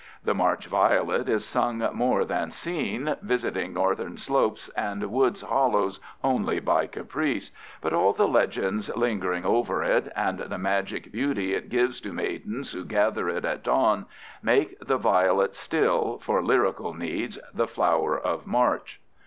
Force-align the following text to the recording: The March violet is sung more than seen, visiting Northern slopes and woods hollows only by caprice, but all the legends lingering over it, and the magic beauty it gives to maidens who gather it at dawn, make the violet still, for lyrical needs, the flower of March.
The 0.23 0.33
March 0.33 0.65
violet 0.65 1.29
is 1.29 1.45
sung 1.45 1.77
more 1.93 2.25
than 2.25 2.49
seen, 2.49 3.15
visiting 3.21 3.71
Northern 3.71 4.17
slopes 4.17 4.67
and 4.69 5.11
woods 5.11 5.41
hollows 5.41 5.99
only 6.23 6.59
by 6.59 6.87
caprice, 6.87 7.51
but 7.81 7.93
all 7.93 8.11
the 8.11 8.27
legends 8.27 8.89
lingering 8.97 9.45
over 9.45 9.83
it, 9.83 10.11
and 10.15 10.39
the 10.39 10.57
magic 10.57 11.11
beauty 11.11 11.53
it 11.53 11.69
gives 11.69 12.01
to 12.01 12.13
maidens 12.13 12.71
who 12.71 12.83
gather 12.83 13.29
it 13.29 13.45
at 13.45 13.61
dawn, 13.61 14.07
make 14.41 14.79
the 14.79 14.97
violet 14.97 15.55
still, 15.55 16.17
for 16.17 16.41
lyrical 16.41 16.95
needs, 16.95 17.37
the 17.53 17.67
flower 17.67 18.17
of 18.19 18.47
March. 18.47 18.99